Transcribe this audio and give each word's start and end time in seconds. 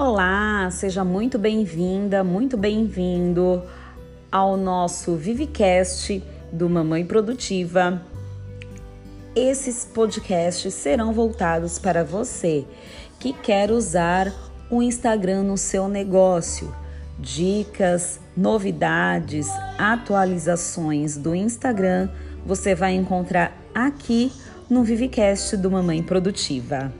Olá, 0.00 0.70
seja 0.70 1.02
muito 1.02 1.40
bem-vinda, 1.40 2.22
muito 2.22 2.56
bem-vindo 2.56 3.60
ao 4.30 4.56
nosso 4.56 5.16
Vivecast 5.16 6.22
do 6.52 6.70
Mamãe 6.70 7.04
Produtiva. 7.04 8.00
Esses 9.34 9.84
podcasts 9.84 10.72
serão 10.72 11.12
voltados 11.12 11.80
para 11.80 12.04
você 12.04 12.64
que 13.18 13.32
quer 13.32 13.72
usar 13.72 14.32
o 14.70 14.80
Instagram 14.80 15.42
no 15.42 15.58
seu 15.58 15.88
negócio. 15.88 16.72
Dicas, 17.18 18.20
novidades, 18.36 19.48
atualizações 19.76 21.16
do 21.16 21.34
Instagram 21.34 22.08
você 22.46 22.72
vai 22.72 22.94
encontrar 22.94 23.52
aqui 23.74 24.30
no 24.70 24.84
Vivecast 24.84 25.56
do 25.56 25.68
Mamãe 25.68 26.04
Produtiva. 26.04 26.92